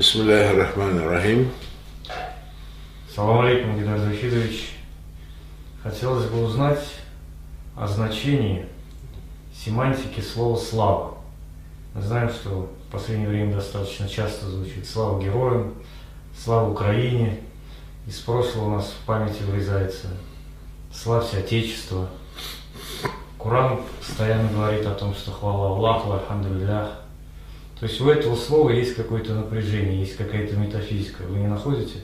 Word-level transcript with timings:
Бисмилляхи 0.00 0.56
рахмани 0.56 0.98
рахим. 1.00 1.52
Салам 3.14 3.40
алейкум, 3.40 3.78
Геннадий 3.78 4.06
Захидович. 4.06 4.70
Хотелось 5.82 6.24
бы 6.24 6.42
узнать 6.42 6.82
о 7.76 7.86
значении 7.86 8.64
семантики 9.54 10.20
слова 10.20 10.56
«слава». 10.56 11.18
Мы 11.94 12.00
знаем, 12.00 12.30
что 12.30 12.70
в 12.88 12.90
последнее 12.90 13.28
время 13.28 13.54
достаточно 13.54 14.08
часто 14.08 14.46
звучит 14.46 14.88
«слава 14.88 15.20
героям», 15.20 15.74
«слава 16.34 16.70
Украине». 16.70 17.38
Из 18.06 18.20
прошлого 18.20 18.68
у 18.68 18.76
нас 18.76 18.86
в 18.86 19.04
памяти 19.04 19.42
вырезается 19.42 20.06
«славься 20.94 21.40
Отечество». 21.40 22.08
Куран 23.36 23.82
постоянно 23.98 24.48
говорит 24.50 24.86
о 24.86 24.94
том, 24.94 25.14
что 25.14 25.30
хвала 25.30 25.66
Аллаху, 25.66 26.12
альхамдулиллях. 26.12 26.88
То 27.80 27.86
есть 27.86 28.00
у 28.00 28.08
этого 28.10 28.36
слова 28.36 28.70
есть 28.70 28.94
какое-то 28.94 29.34
напряжение, 29.34 30.00
есть 30.00 30.16
какая-то 30.16 30.54
метафизика. 30.56 31.22
Вы 31.22 31.38
не 31.38 31.48
находите? 31.48 31.98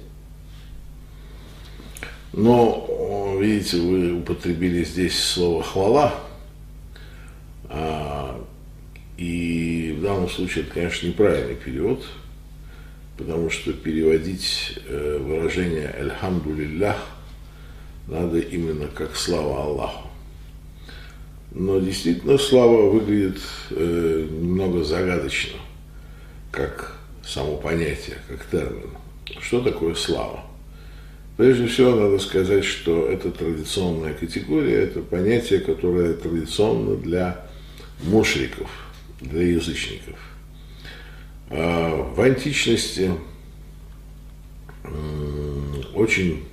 Но, 2.33 3.37
видите, 3.39 3.77
вы 3.79 4.15
употребили 4.15 4.85
здесь 4.85 5.19
слово 5.19 5.63
«хвала», 5.63 6.15
а, 7.69 8.43
и 9.17 9.95
в 9.99 10.03
данном 10.03 10.29
случае 10.29 10.65
это, 10.65 10.75
конечно, 10.75 11.07
неправильный 11.07 11.57
перевод, 11.57 12.05
потому 13.17 13.51
что 13.51 13.73
переводить 13.73 14.79
э, 14.87 15.19
выражение 15.19 15.89
«Альхамдулиллях» 15.89 17.07
надо 18.09 18.39
именно 18.39 18.89
как 18.89 19.17
«Слава 19.17 19.63
Аллаху». 19.63 20.09
Но 21.53 21.81
действительно 21.81 22.37
слава 22.37 22.91
выглядит 22.91 23.41
э, 23.71 24.29
немного 24.31 24.85
загадочно, 24.85 25.59
как 26.51 26.97
само 27.25 27.57
понятие, 27.57 28.19
как 28.29 28.45
термин. 28.47 28.91
Что 29.41 29.61
такое 29.61 29.95
слава? 29.95 30.45
Прежде 31.37 31.67
всего, 31.67 31.95
надо 31.95 32.19
сказать, 32.19 32.65
что 32.65 33.09
это 33.09 33.31
традиционная 33.31 34.15
категория, 34.15 34.85
это 34.85 35.01
понятие, 35.01 35.61
которое 35.61 36.15
традиционно 36.15 36.97
для 36.97 37.47
мушриков, 38.05 38.71
для 39.21 39.43
язычников. 39.43 40.19
А 41.51 41.91
в 42.15 42.21
античности 42.21 43.13
очень 45.95 46.45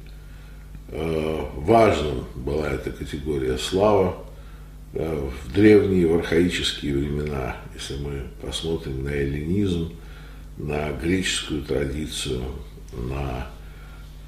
э, 0.89 1.45
важным 1.57 2.25
была 2.35 2.69
эта 2.69 2.91
категория 2.91 3.57
слава, 3.57 4.17
в 4.93 5.53
древние, 5.53 6.07
в 6.07 6.15
архаические 6.15 6.95
времена, 6.95 7.57
если 7.73 7.97
мы 7.97 8.23
посмотрим 8.41 9.03
на 9.03 9.09
эллинизм, 9.09 9.93
на 10.57 10.91
греческую 10.91 11.63
традицию, 11.63 12.43
на 12.93 13.47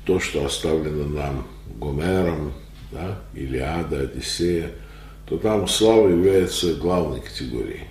то, 0.05 0.19
что 0.19 0.43
оставлено 0.43 1.05
нам 1.07 1.47
Гомером, 1.79 2.53
да, 2.91 3.19
Илиада, 3.35 4.01
Одиссея, 4.01 4.71
то 5.27 5.37
там 5.37 5.67
слава 5.67 6.09
является 6.09 6.73
главной 6.75 7.21
категорией. 7.21 7.81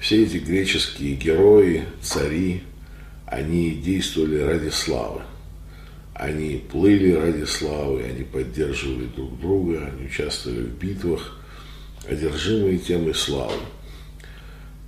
Все 0.00 0.24
эти 0.24 0.38
греческие 0.38 1.14
герои, 1.14 1.84
цари, 2.00 2.62
они 3.26 3.70
действовали 3.70 4.38
ради 4.38 4.68
славы. 4.70 5.22
Они 6.14 6.64
плыли 6.70 7.12
ради 7.12 7.44
славы, 7.44 8.02
они 8.04 8.24
поддерживали 8.24 9.06
друг 9.06 9.38
друга, 9.40 9.92
они 9.92 10.06
участвовали 10.06 10.62
в 10.62 10.78
битвах– 10.78 11.40
одержимые 12.08 12.78
темой 12.78 13.14
славы. 13.14 13.60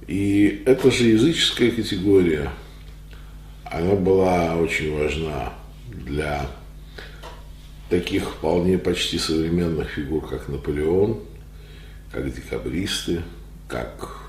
И 0.06 0.62
эта 0.64 0.90
же 0.90 1.04
языческая 1.04 1.70
категория, 1.70 2.50
она 3.64 3.94
была 3.94 4.56
очень 4.56 4.96
важна 4.96 5.52
для 5.88 6.48
таких 7.90 8.24
вполне 8.24 8.78
почти 8.78 9.18
современных 9.18 9.90
фигур, 9.90 10.26
как 10.26 10.48
Наполеон, 10.48 11.20
как 12.10 12.34
декабристы, 12.34 13.22
как 13.66 14.22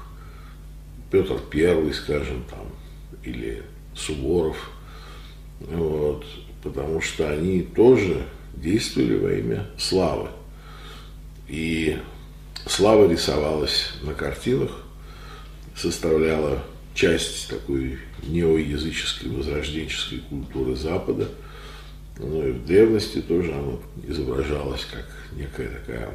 Петр 1.11 1.39
Первый, 1.49 1.93
скажем, 1.93 2.43
там, 2.49 2.67
или 3.23 3.63
Суворов, 3.95 4.71
вот, 5.59 6.25
потому 6.63 7.01
что 7.01 7.29
они 7.29 7.61
тоже 7.61 8.25
действовали 8.55 9.17
во 9.17 9.31
имя 9.33 9.65
славы. 9.77 10.29
И 11.47 11.97
Слава 12.65 13.09
рисовалась 13.09 13.91
на 14.01 14.13
картинах, 14.13 14.83
составляла 15.75 16.63
часть 16.93 17.49
такой 17.49 17.99
неоязыческой, 18.23 19.31
возрожденческой 19.31 20.19
культуры 20.19 20.75
Запада. 20.75 21.29
Ну 22.17 22.47
и 22.47 22.51
в 22.51 22.65
древности 22.65 23.21
тоже 23.21 23.53
она 23.53 23.77
изображалась 24.07 24.85
как 24.91 25.05
некая 25.37 25.69
такая 25.69 26.09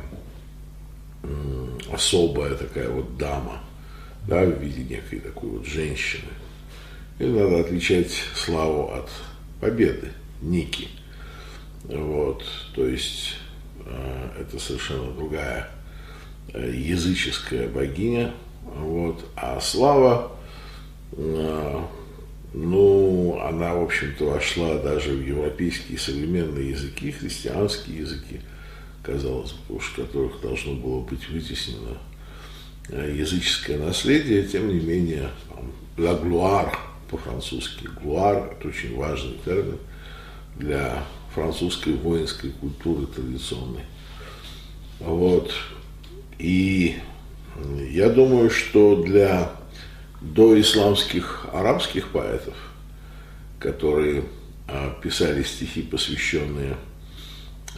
особая 1.90 2.54
такая 2.54 2.88
вот 2.88 3.16
дама, 3.16 3.60
да, 4.28 4.44
в 4.44 4.60
виде 4.60 4.84
некой 4.84 5.20
такой 5.20 5.50
вот 5.50 5.66
женщины. 5.66 6.28
И 7.18 7.24
надо 7.24 7.60
отличать 7.60 8.12
славу 8.34 8.92
от 8.92 9.08
победы, 9.60 10.12
Ники. 10.42 10.88
Вот, 11.84 12.44
то 12.74 12.86
есть 12.86 13.36
э, 13.84 14.28
это 14.40 14.58
совершенно 14.58 15.12
другая 15.12 15.70
языческая 16.52 17.68
богиня, 17.68 18.32
вот, 18.64 19.24
а 19.36 19.60
Слава, 19.60 20.32
э, 21.12 21.80
ну, 22.52 23.40
она, 23.42 23.74
в 23.74 23.82
общем-то, 23.82 24.26
вошла 24.26 24.78
даже 24.78 25.10
в 25.10 25.26
европейские 25.26 25.98
современные 25.98 26.70
языки, 26.70 27.10
христианские 27.10 27.98
языки, 27.98 28.40
казалось 29.02 29.52
бы, 29.52 29.76
уж 29.76 29.90
которых 29.90 30.40
должно 30.40 30.74
было 30.74 31.00
быть 31.00 31.28
вытеснено 31.28 31.98
э, 32.88 33.14
языческое 33.16 33.78
наследие, 33.78 34.44
тем 34.44 34.68
не 34.68 34.80
менее, 34.80 35.30
«la 35.96 36.20
gloire» 36.20 36.74
по-французски, 37.10 37.88
«gloire»– 38.02 38.52
это 38.58 38.68
очень 38.68 38.96
важный 38.96 39.38
термин 39.44 39.78
для 40.56 41.04
французской 41.34 41.94
воинской 41.94 42.50
культуры 42.50 43.06
традиционной. 43.06 43.82
Вот. 45.00 45.52
И 46.38 46.96
я 47.90 48.08
думаю, 48.08 48.50
что 48.50 49.02
для 49.02 49.50
доисламских 50.20 51.46
арабских 51.52 52.08
поэтов, 52.08 52.54
которые 53.58 54.24
а, 54.66 54.98
писали 55.00 55.42
стихи, 55.42 55.82
посвященные 55.82 56.76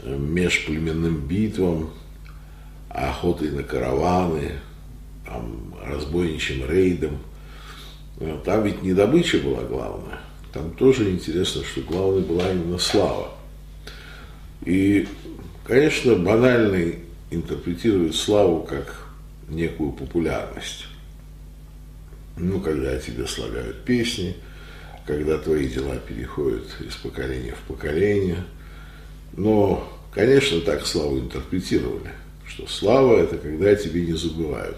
э, 0.02 0.16
межплеменным 0.16 1.26
битвам, 1.26 1.90
охотой 2.88 3.50
на 3.50 3.62
караваны, 3.62 4.52
там, 5.24 5.74
разбойничьим 5.84 6.68
рейдам, 6.68 7.18
э, 8.20 8.38
там 8.44 8.64
ведь 8.64 8.82
не 8.82 8.94
добыча 8.94 9.38
была 9.38 9.62
главная. 9.62 10.20
Там 10.52 10.70
тоже 10.72 11.10
интересно, 11.10 11.62
что 11.64 11.82
главной 11.82 12.22
была 12.22 12.50
именно 12.50 12.78
слава. 12.78 13.32
И, 14.64 15.06
конечно, 15.64 16.14
банальный 16.14 17.05
интерпретирует 17.30 18.14
славу 18.14 18.62
как 18.62 19.06
некую 19.48 19.92
популярность. 19.92 20.86
Ну, 22.36 22.60
когда 22.60 22.90
о 22.90 22.98
тебе 22.98 23.26
слагают 23.26 23.84
песни, 23.84 24.36
когда 25.06 25.38
твои 25.38 25.68
дела 25.68 25.96
переходят 25.96 26.64
из 26.86 26.94
поколения 26.96 27.54
в 27.54 27.72
поколение. 27.72 28.44
Но, 29.36 29.90
конечно, 30.12 30.60
так 30.60 30.86
славу 30.86 31.18
интерпретировали, 31.20 32.10
что 32.46 32.66
слава– 32.66 33.16
это 33.22 33.38
когда 33.38 33.74
тебе 33.74 34.02
не 34.02 34.14
забывают. 34.14 34.76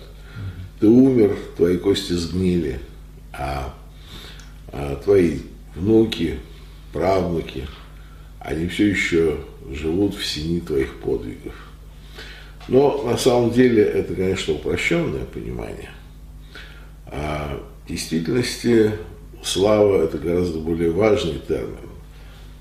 Ты 0.81 0.87
умер, 0.87 1.37
твои 1.57 1.77
кости 1.77 2.13
сгнили, 2.13 2.79
а, 3.33 3.75
а 4.69 4.97
твои 5.03 5.41
внуки, 5.75 6.39
правнуки, 6.93 7.67
они 8.39 8.69
все 8.69 8.89
еще 8.89 9.41
живут 9.73 10.15
в 10.15 10.25
сине 10.25 10.61
твоих 10.61 11.01
подвигов. 11.01 11.55
Но 12.69 13.03
на 13.03 13.17
самом 13.17 13.51
деле 13.51 13.83
это, 13.83 14.15
конечно, 14.15 14.55
упрощенное 14.55 15.25
понимание. 15.25 15.91
А 17.07 17.59
в 17.85 17.89
действительности 17.89 18.93
слава– 19.43 20.03
это 20.05 20.19
гораздо 20.19 20.59
более 20.59 20.91
важный 20.91 21.41
термин. 21.49 21.77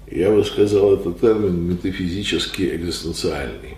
Я 0.10 0.32
бы 0.32 0.46
сказал, 0.46 0.94
это 0.94 1.12
термин 1.12 1.70
метафизически 1.70 2.62
экзистенциальный. 2.76 3.76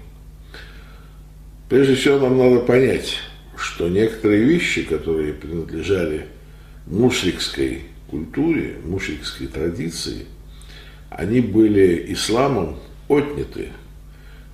Прежде 1.68 1.96
всего, 1.96 2.20
нам 2.20 2.38
надо 2.38 2.60
понять, 2.60 3.18
что 3.58 3.90
некоторые 3.90 4.44
вещи, 4.44 4.84
которые 4.84 5.34
принадлежали 5.34 6.28
мушрикской 6.86 7.86
культуре, 8.12 8.76
мушрикской 8.86 9.48
традиции, 9.48 10.26
они 11.10 11.42
были 11.42 12.14
исламом 12.14 12.78
отняты 13.08 13.70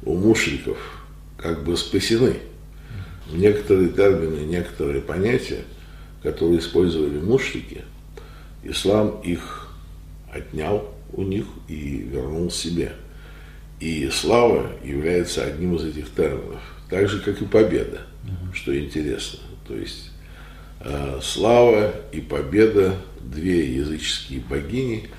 у 0.06 0.16
мушриков– 0.16 0.77
как 1.45 1.63
бы 1.63 1.77
спасены. 1.77 2.38
Некоторые 3.31 3.89
термины, 3.89 4.45
некоторые 4.45 5.01
понятия, 5.01 5.63
которые 6.24 6.57
использовали 6.57 7.19
мушрики, 7.19 7.83
ислам 8.63 9.21
их 9.21 9.69
отнял 10.31 10.92
у 11.13 11.21
них 11.21 11.45
и 11.68 12.07
вернул 12.12 12.50
себе. 12.50 12.94
И 13.80 14.09
слава 14.09 14.71
является 14.83 15.44
одним 15.44 15.75
из 15.75 15.86
этих 15.86 16.09
терминов, 16.15 16.62
так 16.89 17.07
же, 17.09 17.19
как 17.19 17.39
и 17.42 17.45
победа, 17.45 18.01
что 18.53 18.75
интересно. 18.75 19.39
То 19.68 19.75
есть 19.75 20.09
э, 20.80 21.19
слава 21.21 21.94
и 22.12 22.21
победа, 22.21 22.95
две 23.21 23.71
языческие 23.75 24.39
богини, 24.39 25.09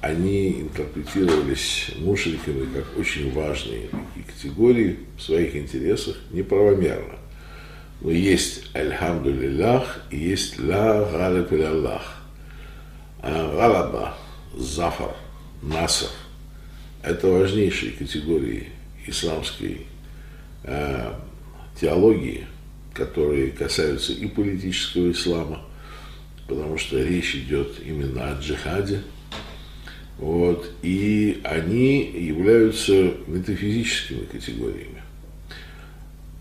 они 0.00 0.62
интерпретировались 0.62 1.90
мушриками 1.96 2.66
как 2.74 2.98
очень 2.98 3.32
важные 3.32 3.88
категории 4.26 4.98
в 5.16 5.22
своих 5.22 5.54
интересах 5.56 6.16
неправомерно. 6.30 7.16
Но 8.00 8.10
есть 8.10 8.74
Альхамдулиллах 8.74 10.02
и 10.10 10.16
есть 10.16 10.58
Ла 10.58 11.04
Галиб 11.12 11.52
Аллах. 11.52 12.22
А 13.22 13.54
Галаба, 13.54 14.16
Зафар, 14.56 15.14
Насар– 15.60 16.08
это 17.02 17.28
важнейшие 17.28 17.92
категории 17.92 18.68
исламской 19.06 19.86
э, 20.64 21.12
теологии, 21.78 22.46
которые 22.94 23.50
касаются 23.50 24.14
и 24.14 24.26
политического 24.26 25.10
ислама, 25.10 25.62
потому 26.48 26.78
что 26.78 27.02
речь 27.02 27.34
идет 27.34 27.78
именно 27.84 28.32
о 28.32 28.40
джихаде, 28.40 29.02
вот, 30.20 30.70
и 30.82 31.40
они 31.44 32.04
являются 32.04 33.14
метафизическими 33.26 34.26
категориями. 34.26 35.02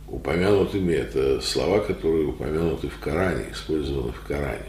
Упомянутыми 0.06 0.94
это 0.94 1.40
слова, 1.40 1.80
которые 1.80 2.28
упомянуты 2.28 2.90
в 2.90 3.00
Коране, 3.00 3.46
использованы 3.54 4.12
в 4.12 4.22
Коране. 4.28 4.66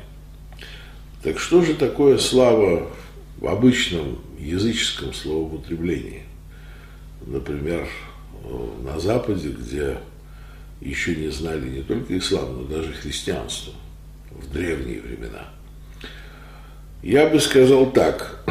Так 1.24 1.40
что 1.40 1.62
же 1.62 1.74
такое 1.74 2.18
слава 2.18 2.88
в 3.38 3.46
обычном 3.48 4.20
языческом 4.38 5.12
словоупотреблении? 5.12 6.22
Например, 7.26 7.88
на 8.84 9.00
Западе, 9.00 9.48
где 9.48 9.98
еще 10.80 11.16
не 11.16 11.32
знали 11.32 11.68
не 11.68 11.82
только 11.82 12.16
ислам, 12.16 12.62
но 12.62 12.64
даже 12.64 12.92
христианство 12.92 13.72
в 14.30 14.52
древние 14.52 15.00
времена. 15.00 15.48
Я 17.02 17.28
бы 17.28 17.40
сказал 17.40 17.90
так, 17.90 18.44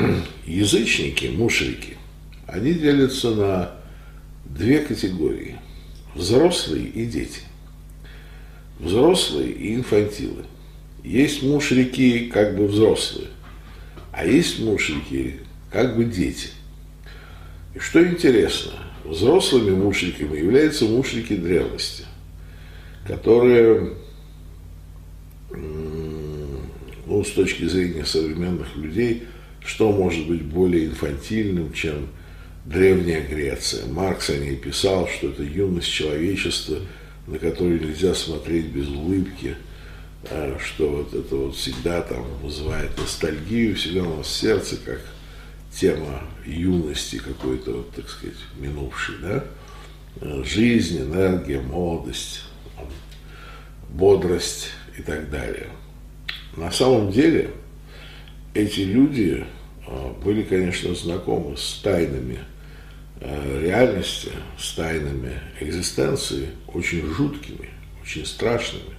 язычники, 0.46 1.28
мушрики, 1.28 1.98
они 2.48 2.74
делятся 2.74 3.31
на 3.31 3.72
две 4.46 4.80
категории– 4.80 5.57
взрослые 6.16 6.86
и 6.86 7.06
дети. 7.06 7.42
Взрослые 8.80 9.51
и 9.51 9.75
инфантилы. 9.75 10.46
Есть 11.04 11.44
мушрики 11.44 12.30
как 12.34 12.56
бы 12.56 12.68
взрослые, 12.68 13.28
а 14.12 14.25
есть 14.25 14.60
мушрики 14.60 15.38
как 15.72 15.96
бы 15.96 16.06
дети. 16.06 16.50
И 17.75 17.80
что 17.80 18.04
интересно, 18.04 18.72
взрослыми 19.06 19.72
мушриками 19.72 20.38
являются 20.38 20.86
мушрики 20.86 21.36
древности, 21.36 22.06
которые, 23.06 23.94
ну, 27.09 27.23
с 27.23 27.31
точки 27.31 27.65
зрения 27.65 28.06
современных 28.06 28.75
людей, 28.75 29.23
что 29.65 29.91
может 29.91 30.27
быть 30.27 30.44
более 30.44 30.85
инфантильным, 30.85 31.73
чем 31.73 32.07
Древняя 32.65 33.27
Греция. 33.27 33.88
Маркс 33.88 34.29
о 34.29 34.38
ней 34.38 34.56
писал, 34.56 35.07
что 35.07 35.29
это 35.29 35.41
юность 35.41 35.89
человечества, 35.89 36.77
на 37.25 37.39
которую 37.39 37.81
нельзя 37.81 38.13
смотреть 38.13 38.67
без 38.67 38.88
улыбки, 38.88 39.56
а, 40.29 40.57
что 40.63 40.89
вот 40.89 41.13
это 41.15 41.35
вот 41.35 41.56
всегда 41.56 42.01
там 42.01 42.23
вызывает 42.44 42.95
ностальгию, 42.97 43.75
всегда 43.75 44.03
у 44.03 44.17
нас 44.17 44.27
в 44.27 44.31
сердце, 44.31 44.77
как 44.77 45.01
тема 45.73 46.21
юности 46.45 47.17
какой-то, 47.17 47.71
вот, 47.71 47.91
так 47.95 48.07
сказать, 48.07 48.38
минувшей, 48.59 49.15
да? 49.21 49.45
Жизнь, 50.44 51.01
энергия, 51.01 51.59
молодость, 51.59 52.41
бодрость 53.89 54.67
и 54.97 55.01
так 55.01 55.31
далее. 55.31 55.69
На 56.56 56.72
самом 56.72 57.12
деле 57.12 57.51
эти 58.54 58.81
люди 58.81 59.46
а, 59.88 60.13
были, 60.24 60.44
конечно, 60.44 60.94
знакомы 60.96 61.57
с 61.57 61.80
тайнами 61.84 62.40
э, 63.22 63.62
реальности, 63.62 64.31
с 64.57 64.74
тайнами 64.74 65.40
экзистенции, 65.60 66.50
очень 66.68 67.06
жуткими, 67.06 67.69
очень 68.01 68.25
страшными, 68.25 68.96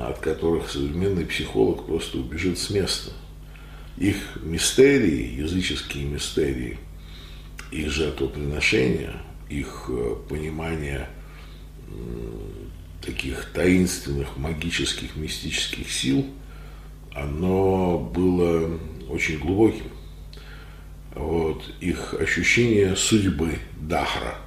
от 0.00 0.18
которых 0.18 0.70
современный 0.70 1.26
психолог 1.26 1.86
просто 1.86 2.18
убежит 2.18 2.58
с 2.58 2.70
места. 2.70 3.12
Их 3.98 4.16
мистерии, 4.42 5.40
языческие 5.40 6.04
мистерии, 6.04 6.78
их 7.70 7.90
жертвоприношения, 7.90 9.14
их 9.48 9.86
э, 9.88 10.16
понимание 10.28 11.08
таких 13.04 13.46
таинственных 13.52 14.36
магических 14.36 15.16
мистических 15.16 15.90
сил, 15.90 16.26
оно 17.14 17.98
было 17.98 18.78
очень 19.08 19.38
глубоким. 19.38 19.86
Вот, 21.14 21.62
их 21.80 22.14
ощущение 22.14 22.96
судьбы 22.96 23.58
Дахра 23.80 24.38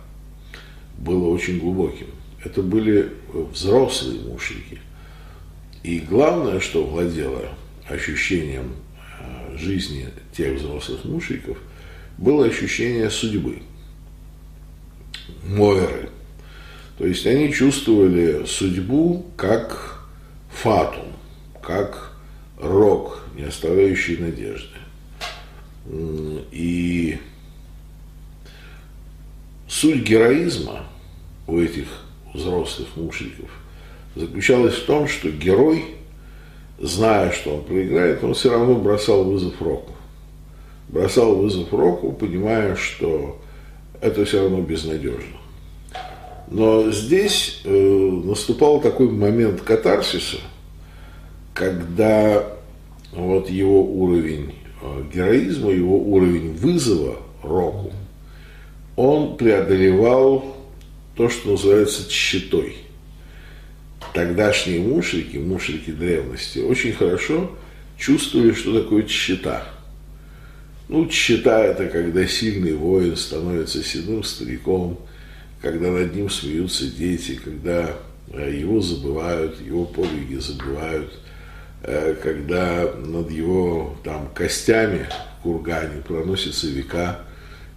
было 0.97 1.27
очень 1.29 1.59
глубоким. 1.59 2.07
Это 2.43 2.61
были 2.63 3.11
взрослые 3.33 4.21
мушрики. 4.21 4.79
И 5.83 5.99
главное, 5.99 6.59
что 6.59 6.85
владело 6.85 7.49
ощущением 7.87 8.73
э, 9.19 9.57
жизни 9.57 10.09
тех 10.35 10.57
взрослых 10.57 11.05
мушриков, 11.05 11.57
было 12.17 12.45
ощущение 12.45 13.09
судьбы, 13.11 13.61
Мойры. 15.43 16.09
То 16.97 17.05
есть 17.05 17.25
они 17.27 17.51
чувствовали 17.51 18.45
судьбу 18.45 19.25
как 19.35 20.05
фатум, 20.49 21.07
как 21.61 22.13
рок, 22.57 23.21
не 23.35 23.43
оставляющий 23.43 24.17
надежды. 24.17 24.77
И 26.51 27.17
суть 29.67 30.03
героизма 30.03 30.85
у 31.47 31.59
этих 31.59 31.87
взрослых 32.33 32.87
мушриков 32.95 33.49
заключалась 34.15 34.75
в 34.75 34.85
том, 34.85 35.07
что 35.07 35.29
герой, 35.29 35.85
зная, 36.79 37.31
что 37.31 37.57
он 37.57 37.63
проиграет, 37.65 38.23
он 38.23 38.33
все 38.33 38.51
равно 38.51 38.75
бросал 38.75 39.25
вызов 39.25 39.61
року. 39.61 39.93
Бросал 40.87 41.35
вызов 41.35 41.73
року, 41.73 42.13
понимая, 42.13 42.75
что 42.75 43.41
это 44.01 44.23
все 44.23 44.43
равно 44.43 44.61
безнадежно. 44.61 45.44
Но 46.49 46.91
здесь 46.91 47.61
э, 47.63 47.69
наступал 47.69 48.81
такой 48.81 49.09
момент 49.09 49.61
катарсиса– 49.61 50.37
когда 51.55 52.45
вот 53.13 53.49
его 53.49 53.81
уровень 53.81 54.55
э, 54.81 55.03
героизма, 55.11 55.71
его 55.71 55.97
уровень 55.97 56.53
вызова 56.53 57.15
року, 57.41 57.93
он 58.97 59.37
преодолевал 59.37 60.53
то, 61.15 61.29
что 61.29 61.51
называется 61.51 62.09
тщетой. 62.09 62.75
Тогдашние 64.13 64.81
мушрики, 64.81 65.37
мушрики 65.37 65.91
древности, 65.91 66.59
очень 66.59 66.91
хорошо 66.93 67.51
чувствовали, 67.97 68.51
что 68.51 68.81
такое 68.81 69.03
тщета. 69.03 69.63
Ну, 70.89 71.07
тщета– 71.07 71.63
это 71.63 71.87
когда 71.87 72.27
сильный 72.27 72.73
воин 72.73 73.15
становится 73.15 73.81
седым 73.81 74.25
стариком, 74.25 74.99
когда 75.65 75.89
над 75.91 76.15
ним 76.15 76.29
смеются 76.29 76.85
дети, 76.85 77.39
когда 77.43 77.89
э, 78.31 78.55
его 78.55 78.81
забывают, 78.81 79.59
его 79.61 79.85
подвиги 79.85 80.35
забывают– 80.35 81.11
Э, 81.87 82.15
когда 82.15 82.91
над 82.97 83.29
его 83.29 83.95
там 84.03 84.29
костями 84.33 85.07
в 85.39 85.43
кургане 85.43 86.01
проносятся 86.01 86.65
века, 86.65 87.19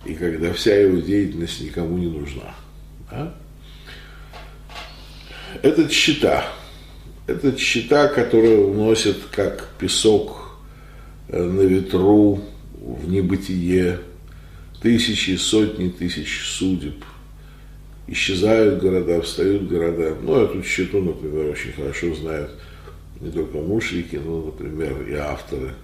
и 0.07 0.15
когда 0.15 0.55
вся 0.55 0.75
его 0.75 0.99
деятельность 0.99 1.61
никому 1.61 1.99
не 1.99 2.07
нужна. 2.07 2.55
Да? 3.11 3.35
Это 5.63 5.91
счета. 5.91 6.47
Это 7.27 7.59
счета, 7.59 8.09
которые 8.09 8.65
уносят 8.65 9.19
как 9.31 9.69
песок 9.79 10.59
э, 11.29 11.43
на 11.43 11.61
ветру 11.61 12.41
в 12.81 13.11
небытие, 13.11 14.01
тысячи, 14.81 15.37
сотни 15.37 15.91
тысяч 15.91 16.47
судеб. 16.47 17.05
Исчезают 18.09 18.81
города, 18.81 19.21
встают 19.21 19.69
города. 19.69 20.17
Ну, 20.21 20.41
эту 20.41 20.63
счету, 20.63 21.03
например, 21.03 21.51
очень 21.51 21.73
хорошо 21.73 22.15
знают– 22.15 22.51
не 23.21 23.31
только 23.31 23.59
мушрики, 23.59 24.17
но, 24.17 24.47
например, 24.47 25.03
и 25.03 25.15
авторы 25.15 25.75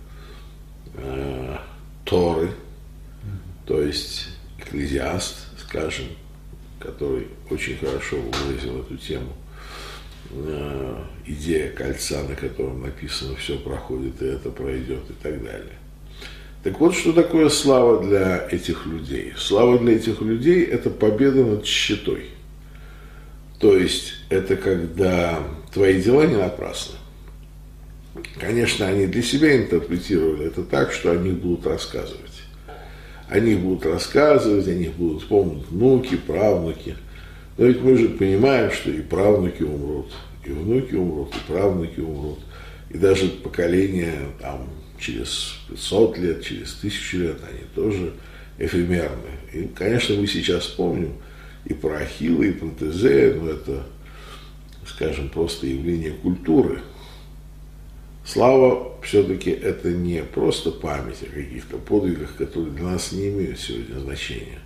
э, 0.95 1.57
Торы, 2.04 2.50
то 3.66 3.81
есть 3.81 4.28
экклезиаст, 4.59 5.47
скажем, 5.59 6.07
который 6.78 7.28
очень 7.50 7.76
хорошо 7.76 8.16
выразил 8.16 8.81
эту 8.81 8.97
тему. 8.97 9.33
э, 10.31 11.04
идея 11.26 11.73
кольца, 11.73 12.23
на 12.23 12.35
котором 12.37 12.83
написано 12.83 13.37
«все 13.37 13.59
проходит, 13.59 14.23
и 14.23 14.26
это 14.26 14.50
пройдет» 14.50 15.11
и 15.11 15.14
так 15.23 15.43
далее. 15.43 15.78
Так 16.64 16.80
вот, 16.80 16.94
что 16.94 17.12
такое 17.12 17.50
слава 17.50 18.02
для 18.02 18.49
этих 18.50 18.87
людей? 18.87 19.35
Слава 19.37 19.78
для 19.78 19.97
этих 19.97 20.23
людей– 20.23 20.64
это 20.64 20.88
победа 20.88 21.44
над 21.44 21.66
щитой. 21.66 22.30
То 23.61 23.76
есть, 23.76 24.14
это 24.30 24.56
когда 24.56 25.40
твои 25.75 26.00
дела 26.00 26.26
не 26.26 26.37
напрасны. 26.37 26.97
Конечно, 28.40 28.88
они 28.88 29.06
для 29.06 29.23
себя 29.23 29.59
интерпретировали 29.59 30.47
это 30.47 30.62
так, 30.62 30.92
что 30.92 31.12
они 31.12 31.33
будут 31.33 31.66
рассказывать. 31.66 32.42
Они 33.28 33.56
будут 33.56 33.85
рассказывать, 33.85 34.66
они 34.66 34.88
будут 34.88 35.28
помнить 35.28 35.68
внуки, 35.68 36.16
правнуки. 36.16 36.97
Но 37.59 37.66
ведь 37.66 37.83
мы 37.83 37.99
же 37.99 38.09
понимаем, 38.09 38.71
что 38.73 38.90
и 38.90 39.02
правнуки 39.02 39.62
умрут, 39.62 40.12
и 40.42 40.50
внуки 40.50 40.94
умрут, 40.94 41.35
и 41.35 41.52
правнуки 41.52 42.00
умрут. 42.00 42.38
И 42.88 42.97
даже 42.97 43.26
поколение 43.26 44.14
там, 44.40 44.66
через 44.98 45.56
500 45.68 46.18
лет, 46.18 46.44
через 46.44 46.74
тысячу 46.74 47.18
лет, 47.18 47.38
они 47.48 47.60
тоже 47.74 48.12
эфемерны. 48.58 49.30
И, 49.52 49.64
конечно, 49.74 50.16
мы 50.16 50.26
сейчас 50.26 50.66
помним 50.66 51.14
и 51.64 51.74
про 51.74 51.98
Ахилла, 51.98 52.42
и 52.42 52.52
про 52.52 52.68
Тезея, 52.68 53.34
но 53.34 53.50
это, 53.50 53.86
скажем, 54.86 55.28
просто 55.28 55.66
явление 55.66 56.12
культуры– 56.12 56.80
Слава 58.26 58.94
все-таки 59.02 59.50
это 59.50 59.90
не 59.90 60.22
просто 60.22 60.70
память 60.70 61.22
о 61.22 61.26
каких-то 61.26 61.76
подвигах, 61.76 62.36
которые 62.36 62.72
для 62.72 62.84
нас 62.84 63.12
не 63.12 63.28
имеют 63.28 63.60
сегодня 63.60 64.00
значения. 64.00 64.60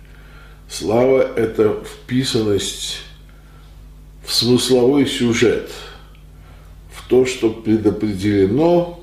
Слава– 0.69 1.21
это 1.35 1.83
вписанность 1.83 3.01
в 4.25 4.33
смысловой 4.33 5.05
сюжет, 5.07 5.69
в 6.93 7.07
то, 7.09 7.25
что 7.25 7.49
предопределено 7.49 8.98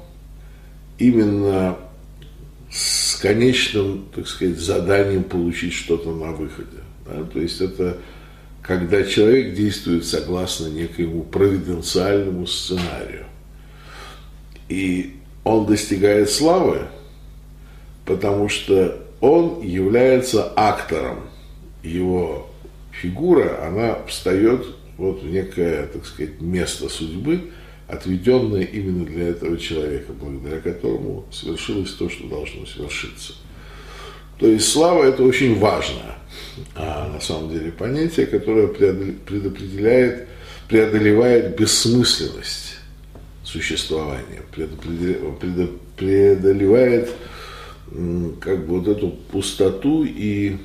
именно 0.99 1.77
с 2.71 3.17
конечным, 3.17 4.07
так 4.15 4.27
сказать, 4.27 4.59
заданием 4.59 5.25
получить 5.25 5.73
что-то 5.73 6.15
на 6.15 6.33
выходе. 6.33 6.79
Да? 7.07 7.25
То 7.25 7.41
есть 7.41 7.61
это 7.61 7.99
когда 8.63 9.05
человек 9.05 9.55
действует 9.55 10.05
согласно 10.05 10.67
некоему 10.67 11.23
провиденциальному 11.23 12.47
сценарию. 12.47 13.27
И 14.69 15.17
он 15.45 15.67
достигает 15.67 16.29
славы, 16.31 16.89
потому 18.05 18.49
что 18.49 19.01
он 19.21 19.63
является 19.63 20.53
актором. 20.57 21.21
Его 21.85 22.51
фигура, 22.91 23.65
она 23.65 23.99
встает 24.09 24.67
вот 24.97 25.23
в 25.23 25.31
некое, 25.31 25.87
так 25.87 26.05
сказать, 26.05 26.41
место 26.41 26.89
судьбы, 26.89 27.51
отведенное 27.89 28.63
именно 28.63 29.05
для 29.05 29.29
этого 29.29 29.57
человека, 29.59 30.13
благодаря 30.13 30.61
которому 30.61 31.27
совершилось 31.31 31.93
то, 31.93 32.09
что 32.09 32.27
должно 32.29 32.67
свершиться. 32.67 33.35
То 34.39 34.47
есть 34.47 34.69
слава– 34.71 35.05
это 35.09 35.23
очень 35.23 35.59
важное, 35.59 36.19
а, 36.75 37.11
на 37.13 37.21
самом 37.21 37.51
деле, 37.51 37.73
понятие, 37.73 38.27
которое 38.27 38.67
предопределяет, 38.69 40.29
преодолевает 40.69 41.57
бессмысленность 41.57 42.77
существования, 43.45 44.43
преодолевает 45.97 47.11
как 48.41 48.67
бы 48.67 48.81
вот 48.81 48.89
эту 48.89 49.11
пустоту 49.31 50.05
и 50.05 50.57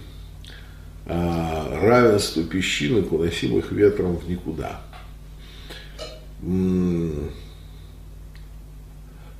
а, 1.05 1.79
равенство 1.81 2.43
песчинок, 2.43 3.11
уносимых 3.11 3.71
ветром 3.71 4.17
в 4.17 4.27
никуда. 4.29 4.81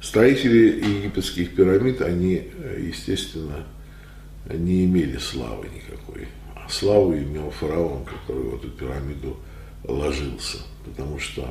Строители 0.01 0.83
египетских 0.83 1.55
пирамид, 1.55 2.01
они, 2.01 2.43
естественно, 2.77 3.65
не 4.51 4.85
имели 4.85 5.17
славы 5.17 5.67
никакой. 5.69 6.27
А 6.55 6.69
славу 6.69 7.15
имел 7.15 7.51
фараон, 7.51 8.05
который 8.05 8.43
в 8.43 8.55
эту 8.55 8.69
пирамиду 8.69 9.37
ложился. 9.83 10.57
Потому 10.85 11.19
что 11.19 11.47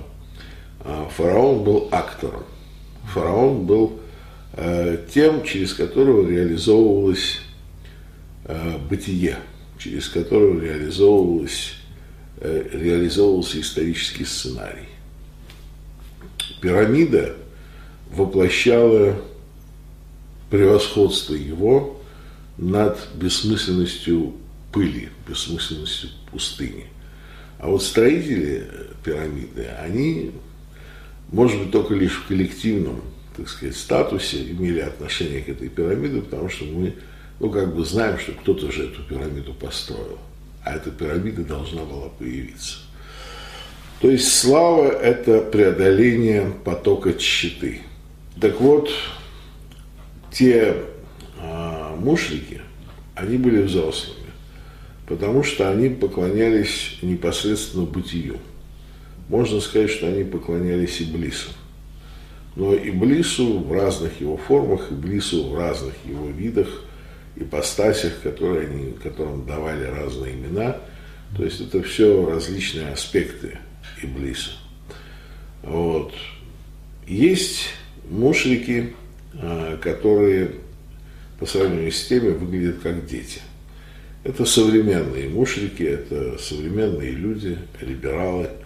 а 0.82 1.08
фараон 1.08 1.62
был 1.62 1.88
актором. 1.90 2.44
Фараон 3.12 3.66
был 3.66 4.00
э, 4.54 5.04
тем, 5.12 5.42
через 5.44 5.74
которого 5.74 6.28
реализовывалось 6.28 7.40
э, 8.44 8.78
бытие, 8.88 9.36
через 9.78 10.08
которого 10.08 10.60
реализовывалось, 10.60 11.74
э, 12.38 12.68
реализовывался 12.72 13.60
исторический 13.60 14.24
сценарий. 14.24 14.88
Пирамида 16.60 17.36
воплощала 18.12 19.16
превосходство 20.50 21.34
его 21.34 22.00
над 22.58 22.98
бессмысленностью 23.14 24.34
пыли, 24.72 25.10
бессмысленностью 25.28 26.10
пустыни. 26.30 26.86
А 27.58 27.68
вот 27.68 27.82
строители 27.82 28.68
пирамиды, 29.04 29.66
они 29.82 30.32
может 31.32 31.60
быть, 31.60 31.70
только 31.70 31.94
лишь 31.94 32.16
в 32.16 32.26
коллективном, 32.26 33.02
так 33.36 33.48
сказать, 33.48 33.76
статусе 33.76 34.50
имели 34.50 34.80
отношение 34.80 35.42
к 35.42 35.48
этой 35.48 35.68
пирамиде, 35.68 36.22
потому 36.22 36.48
что 36.48 36.64
мы, 36.64 36.94
ну, 37.38 37.50
как 37.50 37.74
бы 37.74 37.84
знаем, 37.84 38.18
что 38.18 38.32
кто-то 38.32 38.72
же 38.72 38.88
эту 38.88 39.02
пирамиду 39.04 39.54
построил, 39.54 40.18
а 40.64 40.74
эта 40.74 40.90
пирамида 40.90 41.44
должна 41.44 41.84
была 41.84 42.08
появиться. 42.08 42.78
То 44.00 44.10
есть 44.10 44.32
слава– 44.32 44.88
это 45.02 45.40
преодоление 45.40 46.52
потока 46.64 47.18
щиты. 47.18 47.82
Так 48.40 48.60
вот, 48.60 48.90
те 50.32 50.74
а, 51.38 51.94
мушлики, 51.96 52.62
они 53.14 53.36
были 53.36 53.62
взрослыми, 53.62 54.30
потому 55.06 55.42
что 55.42 55.70
они 55.70 55.90
поклонялись 55.90 56.98
непосредственно 57.02 57.84
бытию– 57.84 58.38
можно 59.30 59.60
сказать, 59.60 59.90
что 59.90 60.08
они 60.08 60.24
поклонялись 60.24 61.00
Иблису. 61.00 61.50
Но 62.56 62.74
Иблису 62.74 63.60
в 63.60 63.72
разных 63.72 64.20
его 64.20 64.36
формах, 64.36 64.90
Иблису 64.90 65.48
в 65.48 65.56
разных 65.56 65.94
его 66.04 66.28
видах, 66.30 66.82
ипостасях, 67.36 68.20
которые 68.22 68.66
они, 68.66 68.92
которым 68.94 69.46
давали 69.46 69.84
разные 69.84 70.34
имена. 70.34 70.78
То 71.36 71.44
есть 71.44 71.60
это 71.60 71.80
все 71.84 72.28
различные 72.28 72.88
аспекты 72.88 73.58
Иблиса. 74.02 74.52
Вот. 75.62 76.14
Есть 77.06 77.68
мушрики, 78.08 78.94
а, 79.34 79.76
которые 79.78 80.52
по 81.38 81.46
сравнению 81.46 81.92
с 81.92 82.06
теми 82.06 82.30
выглядят 82.30 82.80
как 82.82 83.06
дети. 83.06 83.40
Это 84.24 84.44
современные 84.44 85.28
мушрики, 85.28 85.82
это 85.82 86.38
современные 86.38 87.12
люди, 87.12 87.58
либералы– 87.80 88.50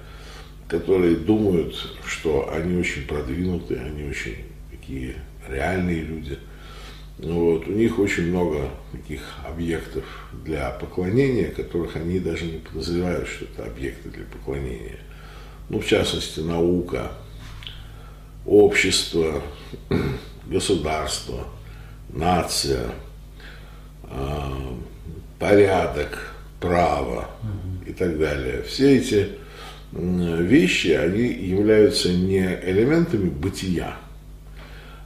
которые 0.68 1.16
думают, 1.16 1.74
что 2.06 2.50
они 2.52 2.76
очень 2.76 3.06
продвинутые, 3.06 3.80
они 3.80 4.04
очень 4.04 4.36
такие 4.70 5.14
реальные 5.48 6.02
люди. 6.02 6.38
Вот, 7.18 7.68
у 7.68 7.72
них 7.72 7.98
очень 7.98 8.28
много 8.28 8.70
таких 8.90 9.20
объектов 9.46 10.04
для 10.44 10.70
поклонения, 10.70 11.48
которых 11.48 11.94
они 11.96 12.18
даже 12.18 12.44
не 12.44 12.58
подозревают, 12.58 13.28
что 13.28 13.44
это 13.44 13.64
объекты 13.64 14.08
для 14.08 14.24
поклонения. 14.24 14.98
Ну, 15.68 15.78
в 15.78 15.86
частности, 15.86 16.40
наука, 16.40 17.12
общество, 18.44 19.42
государство, 20.46 21.46
нация, 22.08 22.90
э, 24.02 24.50
порядок, 25.38 26.34
право 26.60 27.30
и 27.86 27.92
так 27.92 28.18
далее. 28.18 28.62
Все 28.62 28.96
эти 28.96 29.28
вещи, 29.92 30.88
они 30.88 31.28
являются 31.28 32.12
не 32.12 32.58
элементами 32.64 33.28
бытия, 33.28 33.96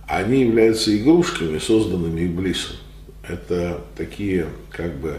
они 0.08 0.42
являются 0.42 0.96
игрушками, 0.96 1.58
созданными 1.58 2.26
Иблисом. 2.26 2.76
Это 3.22 3.82
такие 3.96 4.46
как 4.70 4.98
бы 4.98 5.18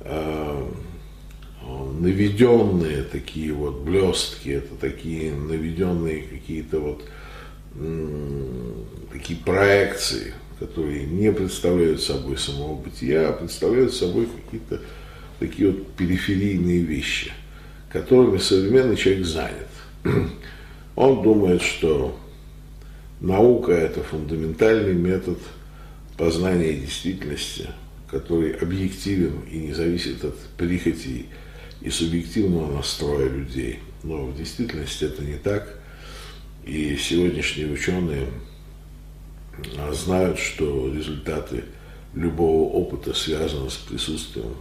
э, 0.00 0.66
наведенные 2.00 3.02
такие 3.02 3.52
вот 3.52 3.80
блестки, 3.80 4.50
это 4.50 4.74
такие 4.76 5.32
наведенные 5.32 6.22
какие-то 6.22 6.80
вот 6.80 7.04
такие 9.12 9.36
проекции, 9.40 10.32
которые 10.60 11.06
не 11.06 11.32
представляют 11.32 12.00
собой 12.00 12.38
самого 12.38 12.76
бытия, 12.76 13.30
а 13.30 13.32
представляют 13.32 13.92
собой 13.92 14.28
какие-то 14.44 14.80
такие 15.40 15.72
вот 15.72 15.88
периферийные 15.94 16.80
вещи– 16.80 17.32
которыми 17.94 18.38
современный 18.38 18.96
человек 18.96 19.24
занят. 19.24 19.68
Он 20.96 21.22
думает, 21.22 21.62
что 21.62 22.18
наука– 23.26 23.72
это 23.72 24.02
фундаментальный 24.02 24.94
метод 24.94 25.38
познания 26.16 26.74
действительности, 26.74 27.68
который 28.10 28.52
объективен 28.52 29.40
и 29.50 29.58
не 29.58 29.72
зависит 29.72 30.24
от 30.24 30.38
прихотей 30.56 31.28
и 31.80 31.90
субъективного 31.90 32.76
настроя 32.76 33.28
людей. 33.28 33.80
Но 34.02 34.26
в 34.26 34.36
действительности 34.36 35.04
это 35.04 35.22
не 35.22 35.36
так. 35.36 35.78
И 36.64 36.96
сегодняшние 36.96 37.70
ученые 37.70 38.28
а, 39.78 39.92
знают, 39.92 40.38
что 40.38 40.92
результаты 40.94 41.64
любого 42.14 42.70
опыта 42.72 43.12
связаны 43.12 43.70
с 43.70 43.74
присутствием 43.76 44.54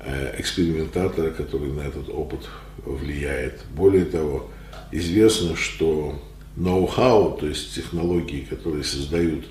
э, 0.00 0.40
экспериментатора, 0.40 1.30
который 1.30 1.70
на 1.72 1.82
этот 1.82 2.08
опыт 2.08 2.40
влияет. 2.84 3.60
Более 3.76 4.06
того, 4.06 4.50
известно, 4.90 5.56
что 5.56 6.20
ноу-хау, 6.56 7.36
то 7.38 7.46
есть 7.46 7.74
технологии, 7.74 8.46
которые 8.48 8.84
создают 8.84 9.44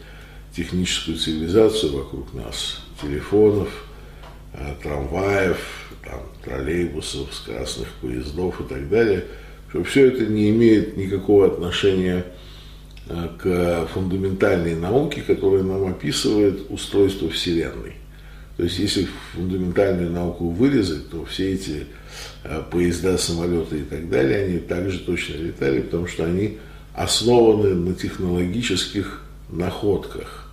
техническую 0.55 1.17
цивилизацию 1.17 1.98
вокруг 1.98 2.33
нас, 2.33 2.81
телефонов, 3.01 3.69
э, 4.53 4.75
трамваев, 4.81 5.57
там, 6.05 6.22
троллейбусов, 6.43 7.33
скоростных 7.33 7.89
поездов 8.01 8.62
и 8.62 8.63
так 8.65 8.89
далее, 8.89 9.25
что 9.69 9.83
все 9.83 10.07
это 10.07 10.25
не 10.25 10.50
имеет 10.51 10.95
никакого 10.98 11.48
отношения 11.48 12.25
э, 13.07 13.27
к 13.39 13.88
фундаментальной 13.93 14.75
науке, 14.75 15.22
которая 15.22 15.63
нам 15.63 15.88
описывает 15.88 16.69
устройство 16.69 17.29
Вселенной. 17.29 17.93
То 18.55 18.63
есть, 18.63 18.77
если 18.77 19.07
фундаментальную 19.33 20.12
науку 20.12 20.50
вырезать, 20.50 21.10
то 21.10 21.25
все 21.25 21.53
эти 21.53 21.88
э, 22.43 22.62
поезда, 22.69 23.17
самолеты 23.17 23.79
и 23.79 23.83
так 23.83 24.10
далее, 24.10 24.45
они 24.45 24.60
также 24.60 25.00
точно 25.00 25.38
летали, 25.38 25.81
потому 25.81 26.05
что 26.05 26.25
они 26.25 26.60
основаны 26.93 27.73
на 27.73 27.93
технологических 27.93 29.21
находках. 29.50 30.51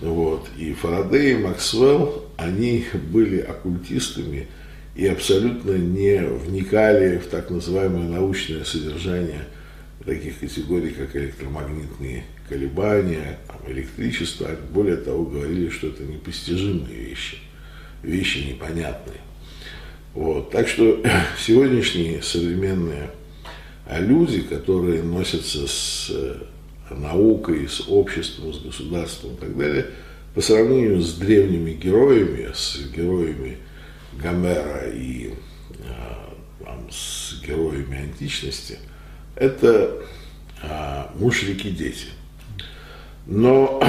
Вот. 0.00 0.48
И 0.58 0.72
Фарадей, 0.74 1.34
и 1.34 1.38
Максвелл, 1.38 2.24
они 2.36 2.84
были 3.10 3.38
оккультистами 3.38 4.48
и 4.94 5.06
абсолютно 5.06 5.72
не 5.72 6.20
вникали 6.20 7.18
в 7.18 7.26
так 7.26 7.50
называемое 7.50 8.08
научное 8.08 8.64
содержание 8.64 9.46
таких 10.04 10.38
категорий, 10.38 10.90
как 10.90 11.16
электромагнитные 11.16 12.24
колебания, 12.48 13.38
электричество. 13.66 14.50
Более 14.70 14.96
того, 14.96 15.24
говорили, 15.24 15.70
что 15.70 15.88
это 15.88 16.02
непостижимые 16.02 16.94
вещи, 16.94 17.38
вещи 18.02 18.38
непонятные. 18.38 19.20
Вот. 20.12 20.50
Так 20.50 20.68
что 20.68 21.02
сегодняшние 21.38 22.22
современные 22.22 23.10
люди, 23.90 24.42
которые 24.42 25.02
носятся 25.02 25.66
с 25.66 26.10
наукой, 26.90 27.68
с 27.68 27.88
обществом, 27.88 28.52
с 28.52 28.60
государством 28.60 29.34
и 29.34 29.36
так 29.36 29.56
далее, 29.56 29.86
по 30.34 30.40
сравнению 30.40 31.00
с 31.00 31.14
древними 31.14 31.72
героями, 31.72 32.50
с 32.52 32.78
героями 32.94 33.58
Гомера 34.12 34.90
и 34.90 35.34
а, 35.88 36.34
там, 36.64 36.90
с 36.90 37.40
героями 37.46 38.02
античности, 38.02 38.78
это 39.36 40.02
а, 40.62 41.12
мушрики 41.16 41.70
дети. 41.70 42.08
Но 43.26 43.82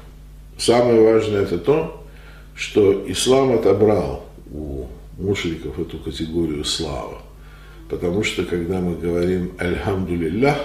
самое 0.58 1.00
важное 1.00 1.42
это 1.42 1.58
то, 1.58 2.06
что 2.54 3.04
ислам 3.10 3.52
отобрал 3.52 4.26
у 4.50 4.86
мушриков 5.18 5.78
эту 5.78 5.98
категорию 5.98 6.64
славы. 6.64 7.16
Потому 7.88 8.24
что 8.24 8.44
когда 8.44 8.80
мы 8.80 8.96
говорим 8.96 9.52
«Альхамдулиллах», 9.58 10.56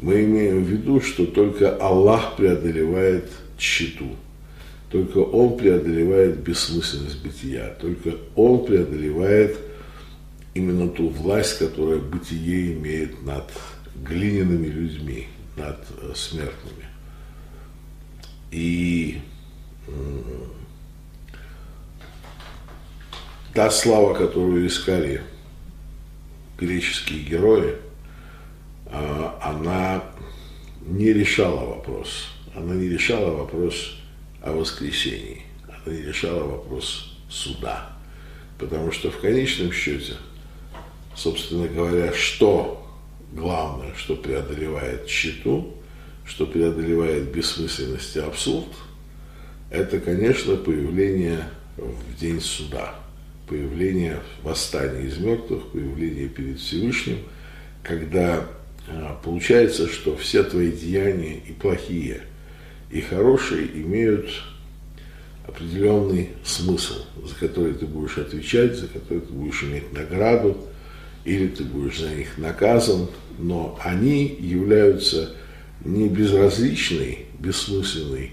мы 0.00 0.24
имеем 0.24 0.64
в 0.64 0.68
виду, 0.68 1.00
что 1.00 1.26
только 1.26 1.76
Аллах 1.76 2.36
преодолевает 2.36 3.30
тщету, 3.56 4.16
только 4.90 5.18
Он 5.18 5.56
преодолевает 5.56 6.38
бессмысленность 6.40 7.22
бытия, 7.22 7.74
только 7.80 8.16
Он 8.34 8.64
преодолевает 8.64 9.56
именно 10.54 10.88
ту 10.88 11.08
власть, 11.08 11.58
которая 11.58 11.98
бытие 11.98 12.74
имеет 12.74 13.22
над 13.22 13.50
глиняными 14.06 14.66
людьми, 14.66 15.28
над 15.56 15.78
э, 16.00 16.12
смертными. 16.14 16.84
И 18.50 19.20
та 23.52 23.70
слава, 23.70 24.14
которую 24.14 24.66
искали 24.66 25.22
греческие 26.58 27.20
герои, 27.20 27.76
а, 28.86 29.38
она 29.42 30.04
не 30.86 31.12
решала 31.12 31.64
вопрос. 31.64 32.28
Она 32.54 32.74
не 32.74 32.88
решала 32.88 33.30
вопрос 33.34 33.96
о 34.40 34.52
воскресении. 34.52 35.42
Она 35.66 35.94
не 35.94 36.02
решала 36.02 36.44
вопрос 36.44 37.16
суда. 37.28 37.90
Потому 38.58 38.92
что 38.92 39.10
в 39.10 39.18
конечном 39.18 39.72
счете, 39.72 40.14
собственно 41.16 41.66
говоря, 41.66 42.12
что 42.12 42.86
главное, 43.32 43.92
что 43.96 44.14
преодолевает 44.14 45.08
щиту, 45.08 45.74
что 46.24 46.46
преодолевает 46.46 47.32
бессмысленность 47.32 48.16
и 48.16 48.20
абсурд, 48.20 48.68
это, 49.70 49.98
конечно, 49.98 50.56
появление 50.56 51.48
в 51.76 52.18
день 52.20 52.40
суда, 52.40 52.94
появление 53.48 54.20
восстания 54.42 55.06
из 55.06 55.18
мертвых, 55.18 55.68
появление 55.68 56.28
перед 56.28 56.58
Всевышним, 56.58 57.18
когда 57.82 58.46
а, 58.88 59.20
получается, 59.22 59.88
что 59.88 60.16
все 60.16 60.42
твои 60.42 60.72
деяния 60.72 61.36
и 61.36 61.52
плохие, 61.52 62.22
и 62.90 63.00
хорошие 63.00 63.66
имеют 63.66 64.30
определенный 65.46 66.30
смысл, 66.44 67.04
за 67.22 67.34
который 67.34 67.74
ты 67.74 67.86
будешь 67.86 68.18
отвечать, 68.18 68.76
за 68.76 68.88
который 68.88 69.20
ты 69.20 69.32
будешь 69.32 69.62
иметь 69.62 69.92
награду, 69.92 70.56
или 71.24 71.48
ты 71.48 71.64
будешь 71.64 72.00
за 72.00 72.14
них 72.14 72.38
наказан, 72.38 73.08
но 73.38 73.78
они 73.82 74.26
являются 74.26 75.34
не 75.84 76.08
безразличной, 76.08 77.26
бессмысленной 77.38 78.32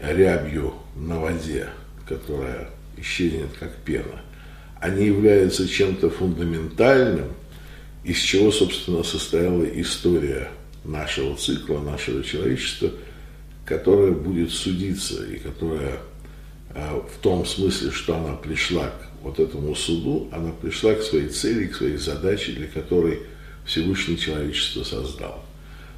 рябью 0.00 0.74
на 0.96 1.20
воде, 1.20 1.68
которая 2.06 2.70
исчезнет 2.96 3.50
как 3.58 3.74
пена. 3.76 4.22
Они 4.80 5.06
являются 5.06 5.68
чем-то 5.68 6.10
фундаментальным, 6.10 7.32
из 8.04 8.18
чего, 8.18 8.50
собственно, 8.50 9.02
состояла 9.02 9.64
история 9.64 10.48
нашего 10.84 11.36
цикла, 11.36 11.80
нашего 11.80 12.22
человечества, 12.22 12.90
которая 13.64 14.12
будет 14.12 14.50
судиться 14.50 15.24
и 15.26 15.38
которая 15.38 15.98
в 16.74 17.20
том 17.20 17.44
смысле, 17.44 17.90
что 17.90 18.16
она 18.16 18.34
пришла 18.34 18.86
к 18.86 19.08
вот 19.22 19.40
этому 19.40 19.74
суду, 19.74 20.28
она 20.32 20.52
пришла 20.52 20.94
к 20.94 21.02
своей 21.02 21.28
цели, 21.28 21.66
к 21.66 21.76
своей 21.76 21.96
задаче, 21.96 22.52
для 22.52 22.68
которой 22.68 23.20
Всевышний 23.64 24.18
человечество 24.18 24.84
создал. 24.84 25.44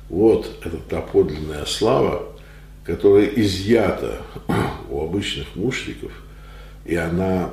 Вот 0.08 0.50
это 0.64 0.78
та 0.78 1.00
подлинная 1.00 1.64
слава, 1.66 2.32
которая 2.84 3.26
изъята 3.26 4.22
у 4.90 5.02
обычных 5.02 5.54
мушриков, 5.54 6.12
и 6.84 6.96
она 6.96 7.52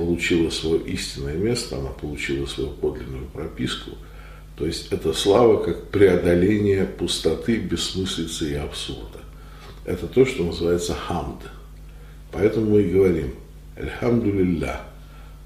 получила 0.00 0.48
свое 0.48 0.80
истинное 0.84 1.34
место, 1.34 1.76
она 1.76 1.90
получила 1.90 2.46
свою 2.46 2.70
подлинную 2.70 3.26
прописку. 3.26 3.90
То 4.56 4.64
есть 4.64 4.90
это 4.92 5.12
слава 5.12 5.62
как 5.62 5.88
преодоление 5.88 6.86
пустоты, 6.86 7.58
бессмыслицы 7.58 8.52
и 8.52 8.54
абсурда. 8.54 9.18
Это 9.84 10.06
то, 10.06 10.24
что 10.24 10.44
называется 10.44 10.94
хамд. 10.94 11.42
Поэтому 12.32 12.70
мы 12.70 12.82
и 12.82 12.90
говорим 12.90 13.34
«Альхамдулилля». 13.76 14.80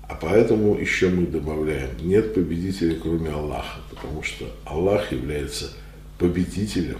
А 0.08 0.14
поэтому 0.14 0.78
еще 0.78 1.08
мы 1.08 1.26
добавляем 1.26 1.90
«нет 2.02 2.34
победителя, 2.34 2.94
кроме 3.02 3.30
Аллаха», 3.30 3.80
потому 3.90 4.22
что 4.22 4.44
Аллах 4.64 5.10
является 5.10 5.72
победителем 6.18 6.98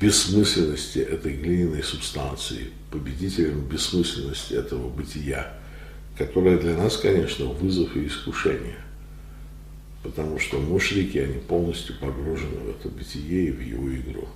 бессмысленности 0.00 0.98
этой 0.98 1.34
глиняной 1.34 1.82
субстанции, 1.82 2.72
победителем 2.90 3.60
бессмысленности 3.60 4.52
этого 4.52 4.90
бытия– 4.90 5.54
которое 6.26 6.56
для 6.56 6.76
нас, 6.76 6.96
конечно, 6.98 7.46
вызов 7.46 7.96
и 7.96 8.06
искушение. 8.06 8.76
Потому 10.04 10.38
что 10.38 10.58
мушрики, 10.58 11.18
они 11.18 11.38
полностью 11.38 11.96
погружены 11.98 12.58
в 12.58 12.70
это 12.70 12.88
бытие 12.88 13.48
и 13.48 13.50
в 13.50 13.60
его 13.60 13.92
игру. 13.92 14.28